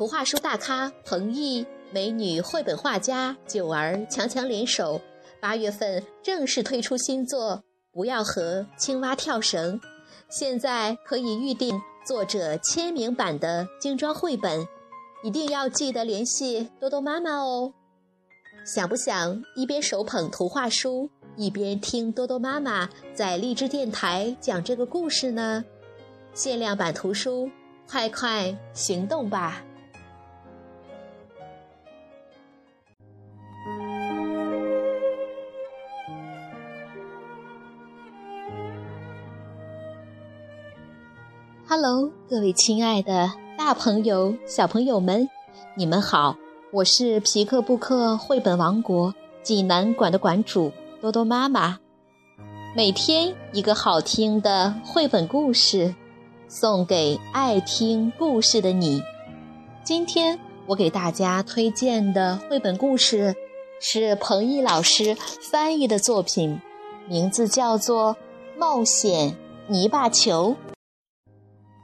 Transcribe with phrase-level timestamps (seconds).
[0.00, 4.98] 图画书大咖彭毅、美女绘本画家九儿强强联手，
[5.40, 7.56] 八月份正式推出新作
[7.92, 9.78] 《不要和青蛙跳绳》，
[10.30, 14.66] 现在可以预定作者签名版的精装绘本，
[15.22, 17.74] 一定要记得联系多多妈妈哦。
[18.64, 25.62] 想不想一边手捧图画书，一边听多多妈妈在荔枝电台讲这个故事呢？
[26.32, 27.50] 限量版图书，
[27.86, 29.62] 快快行动吧
[41.82, 45.30] ！Hello，各位亲爱的大朋友、小朋友们，
[45.74, 46.36] 你们好！
[46.74, 51.78] 我是皮克布克绘本王国济南馆的馆主多多妈妈。
[52.76, 55.94] 每天一个好听的绘本故事，
[56.48, 59.02] 送给爱听故事的你。
[59.82, 63.34] 今天我给大家推荐的绘本故事
[63.80, 65.16] 是彭毅老师
[65.50, 66.60] 翻译的作品，
[67.08, 68.16] 名字叫做
[68.58, 69.34] 《冒险
[69.66, 70.54] 泥巴球》。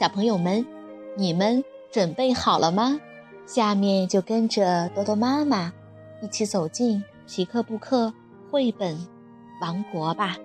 [0.00, 0.64] 小朋友们，
[1.14, 1.62] 你们
[1.92, 2.98] 准备好了吗？
[3.44, 5.70] 下面就跟着多多妈妈
[6.22, 8.10] 一起走进皮克布克
[8.50, 8.96] 绘本
[9.60, 10.38] 王国吧。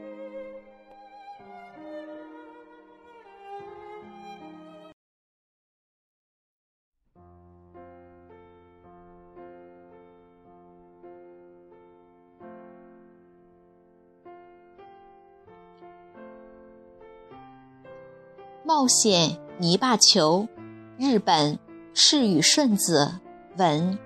[18.66, 19.45] 冒险。
[19.58, 20.50] 泥巴球，
[20.98, 21.58] 日本
[21.94, 23.22] 赤羽顺子
[23.58, 23.98] 文，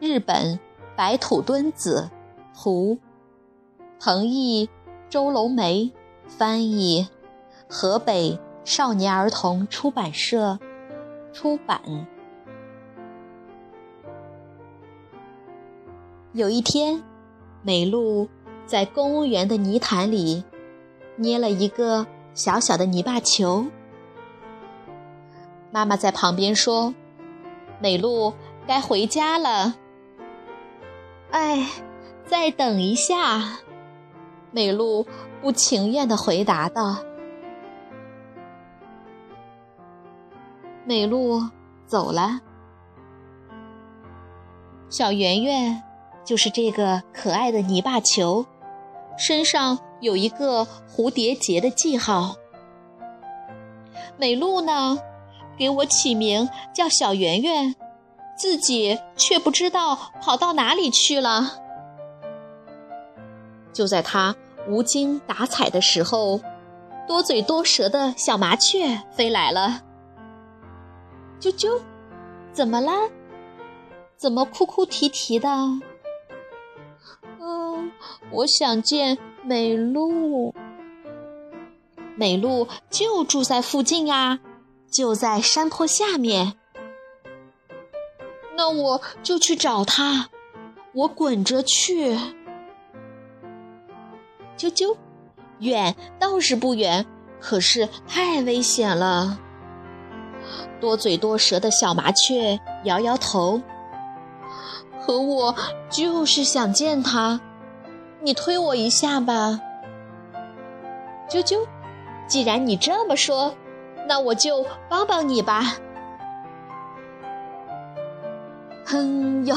[0.00, 0.58] 日本
[0.96, 2.10] 白土敦子
[2.52, 2.98] 图，
[4.00, 4.68] 彭毅、
[5.08, 5.92] 周龙梅
[6.26, 7.06] 翻译，
[7.68, 10.58] 河北少年儿童出版社
[11.32, 11.80] 出版。
[16.32, 17.04] 有一天，
[17.62, 18.28] 美露
[18.66, 20.42] 在公务员的泥潭里
[21.14, 22.04] 捏了一个
[22.34, 23.64] 小小的泥巴球。
[25.78, 26.92] 妈妈在旁边说
[27.78, 28.34] ：“美露
[28.66, 29.76] 该回家了。”
[31.30, 31.68] 哎，
[32.26, 33.60] 再等一下，
[34.50, 35.06] 美露
[35.40, 36.96] 不情愿地回答道。
[40.84, 41.40] 美露
[41.86, 42.40] 走了，
[44.88, 45.80] 小圆圆
[46.24, 48.44] 就是这个可爱的泥巴球，
[49.16, 52.34] 身上有一个蝴蝶结的记号。
[54.16, 54.98] 美露呢？
[55.58, 57.74] 给我起名叫小圆圆，
[58.36, 61.58] 自己却不知道跑到哪里去了。
[63.72, 64.36] 就在他
[64.68, 66.40] 无精打采的时候，
[67.06, 69.82] 多嘴多舌的小麻雀飞来了。
[71.40, 71.80] 啾啾，
[72.52, 72.92] 怎么了？
[74.16, 75.48] 怎么哭哭啼啼的？
[77.40, 77.92] 嗯，
[78.32, 80.52] 我想见美露。
[82.16, 84.40] 美露就住在附近呀。
[84.90, 86.54] 就在山坡下面，
[88.56, 90.30] 那我就去找他。
[90.94, 92.16] 我滚着去，
[94.56, 94.96] 啾啾，
[95.60, 97.06] 远倒是不远，
[97.40, 99.38] 可是太危险了。
[100.80, 103.60] 多嘴多舌的小麻雀摇摇头，
[105.04, 105.54] 可我
[105.90, 107.40] 就是想见他。
[108.22, 109.60] 你推我一下吧，
[111.28, 111.64] 啾啾。
[112.26, 113.54] 既然你这么说。
[114.08, 115.76] 那我就帮帮你吧。
[118.86, 119.54] 哼哟，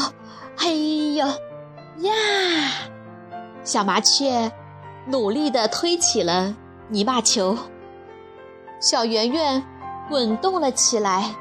[0.58, 1.26] 嘿哟，
[2.00, 2.12] 呀！
[3.64, 4.52] 小麻雀
[5.06, 6.54] 努力地推起了
[6.90, 7.58] 泥巴球，
[8.82, 9.64] 小圆圆
[10.10, 11.34] 滚动了起来。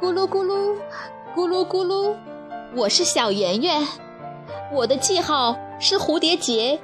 [0.00, 0.76] 咕噜咕噜，
[1.34, 2.14] 咕噜咕噜，
[2.76, 3.84] 我是小圆圆，
[4.72, 6.80] 我的记号是蝴蝶结，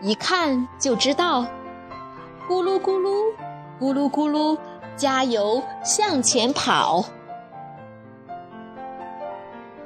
[0.00, 1.44] 一看就知道。
[2.52, 3.32] 咕噜咕噜，
[3.80, 4.58] 咕噜咕噜，
[4.94, 7.02] 加油向前跑。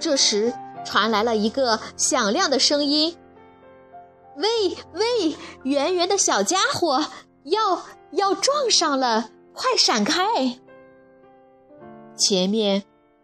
[0.00, 0.52] 这时
[0.84, 3.16] 传来了一个响亮的声音
[4.34, 7.06] ：“喂喂，圆圆的小家伙，
[7.44, 10.58] 要要撞上了，快闪开！”
[12.19, 12.82] 前面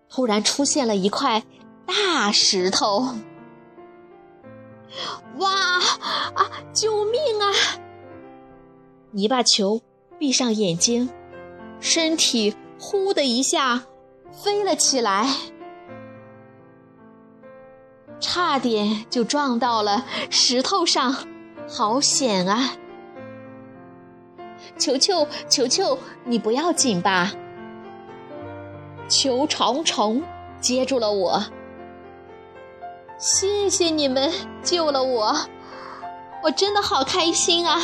[0.09, 1.43] 突然出现了一块
[1.85, 3.09] 大石头。
[5.39, 5.51] 哇
[6.37, 6.49] 啊！
[6.73, 7.51] 救命啊！
[9.15, 9.83] 泥巴球
[10.19, 11.11] 闭上眼睛，
[11.81, 13.85] 身体呼的一下
[14.31, 15.27] 飞了起来，
[18.19, 21.15] 差点就撞到了石头上，
[21.69, 22.73] 好险啊！
[24.79, 27.33] 球球球球你不要紧吧？
[29.09, 30.23] 球虫虫
[30.59, 31.45] 接住了我。
[33.19, 34.33] 谢谢你们
[34.63, 35.37] 救了我，
[36.43, 37.79] 我真的好开心啊！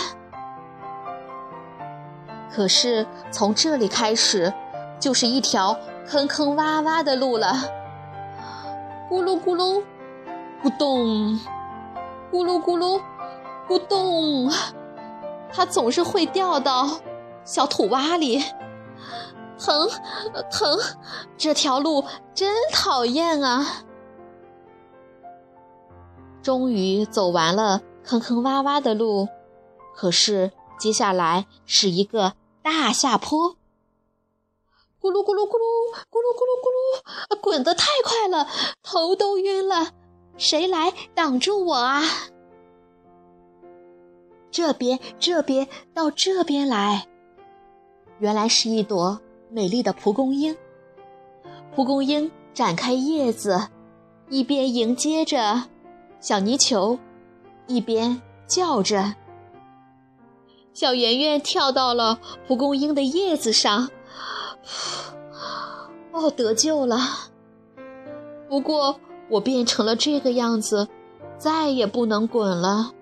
[2.58, 4.52] 可是从这里开始，
[4.98, 5.78] 就是一条
[6.08, 7.52] 坑坑洼洼的路了。
[9.08, 9.80] 咕噜咕噜，
[10.60, 11.38] 咕咚，
[12.32, 13.00] 咕噜咕噜，
[13.68, 14.50] 咕咚，
[15.52, 16.98] 它总是会掉到
[17.44, 18.42] 小土洼里，
[19.56, 19.88] 疼，
[20.50, 20.76] 疼！
[21.36, 22.04] 这条路
[22.34, 23.84] 真讨厌啊！
[26.42, 29.28] 终于走完了坑坑洼洼的路，
[29.94, 32.32] 可是接下来是一个
[32.70, 33.56] 大下坡。
[35.00, 36.68] 咕噜咕噜咕噜，咕噜咕噜咕
[37.34, 38.46] 噜，滚得太快了，
[38.82, 39.92] 头都晕了。
[40.36, 42.02] 谁来挡住我啊？
[44.50, 47.08] 这边，这边，到这边来。
[48.18, 49.18] 原来是一朵
[49.50, 50.54] 美丽的蒲公英。
[51.74, 53.68] 蒲公英展开叶子，
[54.28, 55.64] 一边迎接着
[56.20, 56.98] 小泥球，
[57.66, 59.14] 一边叫着。
[60.78, 63.90] 小圆圆跳到了蒲公英的叶子上。
[66.12, 67.00] 哦，得救了！
[68.48, 70.86] 不过我变成了这个样子，
[71.36, 72.92] 再也不能滚了。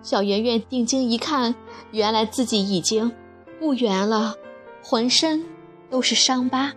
[0.00, 1.54] 小圆圆定睛一看，
[1.90, 3.12] 原来自己已经
[3.60, 4.34] 不圆了，
[4.82, 5.44] 浑身
[5.90, 6.72] 都是伤疤。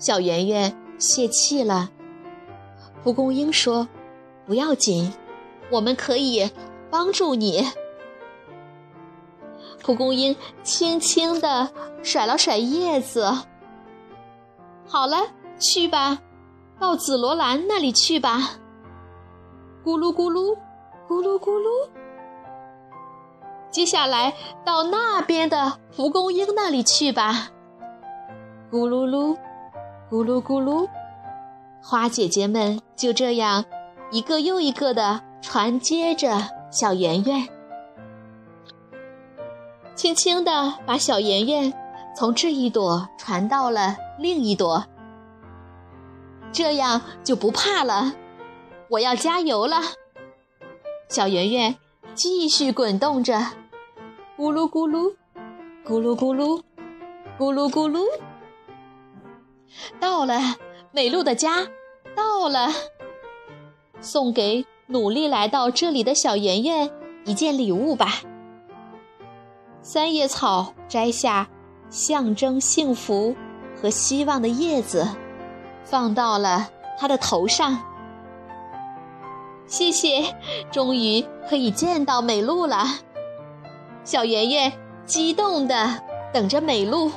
[0.00, 1.90] 小圆圆泄气了。
[3.04, 3.86] 蒲公英说
[4.44, 5.12] ：“不要紧，
[5.70, 6.50] 我们可以
[6.90, 7.70] 帮助你。”
[9.82, 11.70] 蒲公英轻轻地
[12.02, 13.30] 甩了甩叶子。
[14.86, 15.18] 好了，
[15.58, 16.18] 去吧，
[16.78, 18.58] 到紫罗兰那里去吧。
[19.84, 20.56] 咕噜咕噜，
[21.08, 21.88] 咕噜咕噜。
[23.70, 24.34] 接下来
[24.64, 27.48] 到那边的蒲公英那里去吧。
[28.70, 29.36] 咕噜噜，
[30.10, 30.88] 咕噜咕噜。
[31.82, 33.64] 花姐姐们就这样
[34.10, 36.38] 一个又一个的传接着
[36.70, 37.48] 小圆圆。
[39.94, 41.72] 轻轻地把小圆圆
[42.16, 44.84] 从这一朵传到了另一朵，
[46.52, 48.14] 这样就不怕了。
[48.90, 49.80] 我要加油了，
[51.08, 51.76] 小圆圆
[52.14, 53.34] 继续滚动着，
[54.36, 55.14] 咕噜咕噜，
[55.84, 56.62] 咕噜咕噜，
[57.38, 58.04] 咕噜咕噜。
[60.00, 60.38] 到了，
[60.90, 61.68] 美露的家，
[62.14, 62.68] 到了。
[64.00, 66.90] 送给努力来到这里的小圆圆
[67.24, 68.20] 一件礼物吧。
[69.84, 71.48] 三叶草摘下，
[71.90, 73.34] 象征幸福
[73.80, 75.08] 和希望的叶子，
[75.84, 77.82] 放到了他的头上。
[79.66, 80.22] 谢谢，
[80.70, 82.86] 终于可以见到美露了。
[84.04, 84.72] 小圆圆
[85.04, 86.00] 激动地
[86.32, 87.10] 等着美露。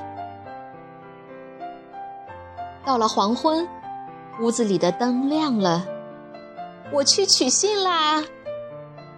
[2.84, 3.68] 到了黄昏，
[4.42, 5.86] 屋子里的灯亮了，
[6.92, 8.24] 我去取信啦。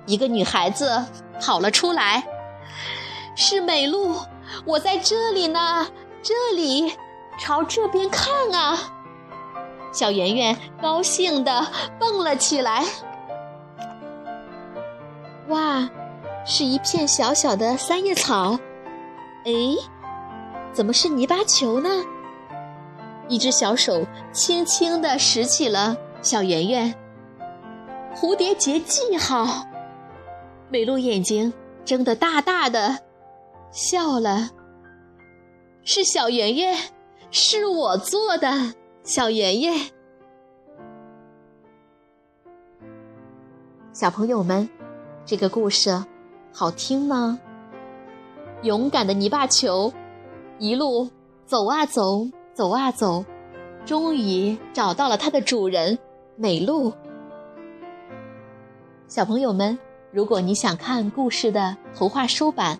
[0.06, 1.06] 一个女孩子
[1.40, 2.26] 跑了出来。
[3.40, 4.16] 是美露，
[4.66, 5.88] 我在这里呢，
[6.24, 6.92] 这里，
[7.40, 8.76] 朝这边看啊！
[9.94, 11.68] 小圆圆高兴地
[12.00, 12.84] 蹦了起来。
[15.50, 15.88] 哇，
[16.48, 18.58] 是一片小小的三叶草，
[19.46, 19.52] 哎，
[20.74, 21.90] 怎么是泥巴球呢？
[23.28, 26.96] 一只小手轻轻地拾起了小圆圆。
[28.16, 29.46] 蝴蝶结记号，
[30.70, 31.54] 美露眼睛
[31.86, 32.98] 睁得大大的。
[33.72, 34.50] 笑了，
[35.84, 36.76] 是小圆圆，
[37.30, 39.74] 是我做的小圆圆。
[43.92, 44.68] 小朋友们，
[45.26, 46.04] 这个故事
[46.54, 47.40] 好听吗？
[48.64, 49.94] 勇敢的泥巴球，
[50.60, 51.10] 一路
[51.46, 53.24] 走啊走，走啊走，
[53.86, 56.00] 终于找到了它的主人
[56.36, 56.92] 美露。
[59.08, 59.78] 小朋友们，
[60.12, 62.80] 如果你想看故事的图画书版。